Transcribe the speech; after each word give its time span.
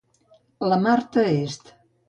La 0.69 0.79
Marta 0.85 1.27
est 1.29 1.77